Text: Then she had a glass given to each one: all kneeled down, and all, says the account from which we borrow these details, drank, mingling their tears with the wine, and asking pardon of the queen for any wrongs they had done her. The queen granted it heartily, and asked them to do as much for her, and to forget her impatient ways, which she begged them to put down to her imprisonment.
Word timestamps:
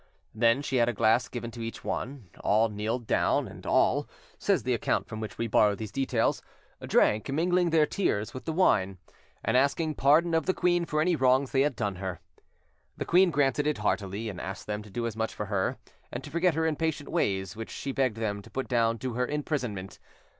Then 0.33 0.63
she 0.63 0.77
had 0.77 0.89
a 0.89 0.93
glass 0.93 1.27
given 1.27 1.51
to 1.51 1.61
each 1.61 1.83
one: 1.83 2.31
all 2.39 2.69
kneeled 2.69 3.05
down, 3.05 3.47
and 3.47 3.63
all, 3.67 4.07
says 4.39 4.63
the 4.63 4.73
account 4.73 5.07
from 5.07 5.19
which 5.19 5.37
we 5.37 5.45
borrow 5.45 5.75
these 5.75 5.91
details, 5.91 6.41
drank, 6.81 7.29
mingling 7.29 7.69
their 7.69 7.85
tears 7.85 8.33
with 8.33 8.45
the 8.45 8.51
wine, 8.51 8.97
and 9.45 9.55
asking 9.55 9.93
pardon 9.93 10.33
of 10.33 10.47
the 10.47 10.55
queen 10.55 10.85
for 10.85 11.01
any 11.01 11.15
wrongs 11.15 11.51
they 11.51 11.61
had 11.61 11.75
done 11.75 11.97
her. 11.97 12.19
The 12.97 13.05
queen 13.05 13.29
granted 13.29 13.67
it 13.67 13.77
heartily, 13.77 14.27
and 14.27 14.41
asked 14.41 14.65
them 14.65 14.81
to 14.81 14.89
do 14.89 15.05
as 15.05 15.15
much 15.15 15.35
for 15.35 15.45
her, 15.45 15.77
and 16.11 16.23
to 16.23 16.31
forget 16.31 16.55
her 16.55 16.65
impatient 16.65 17.09
ways, 17.09 17.55
which 17.55 17.69
she 17.69 17.91
begged 17.91 18.17
them 18.17 18.41
to 18.41 18.49
put 18.49 18.67
down 18.67 18.97
to 18.97 19.13
her 19.13 19.27
imprisonment. 19.27 19.99